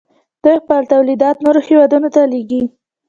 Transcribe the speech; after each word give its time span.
دوی 0.43 0.57
خپل 0.63 0.81
تولیدات 0.93 1.37
نورو 1.45 1.61
هیوادونو 1.67 2.07
ته 2.15 2.21
لیږي. 2.31 2.63